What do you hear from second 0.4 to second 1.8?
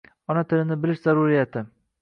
tilini bilish zaruriyati.